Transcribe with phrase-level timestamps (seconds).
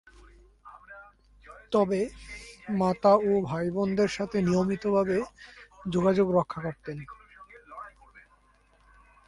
[1.71, 1.99] তবে,
[2.71, 5.17] মাতা ও ভাই-বোনদের সাথে নিয়মিতভাবে
[5.89, 6.97] যোগাযোগ রক্ষা করতেন।